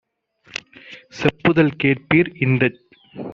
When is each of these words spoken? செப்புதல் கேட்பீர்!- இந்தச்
செப்புதல் 1.17 1.71
கேட்பீர்!- 1.75 2.31
இந்தச் 2.47 2.81